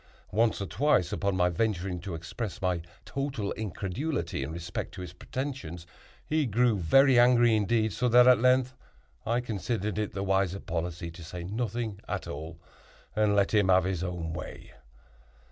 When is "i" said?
9.27-9.41